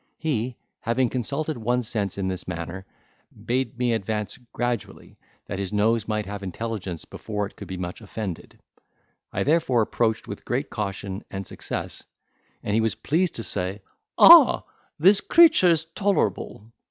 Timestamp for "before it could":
7.05-7.67